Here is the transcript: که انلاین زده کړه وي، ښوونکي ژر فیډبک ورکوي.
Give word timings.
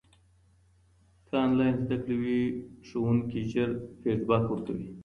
که 1.27 1.33
انلاین 1.45 1.75
زده 1.83 1.97
کړه 2.03 2.15
وي، 2.21 2.41
ښوونکي 2.87 3.41
ژر 3.51 3.69
فیډبک 3.99 4.43
ورکوي. 4.47 4.87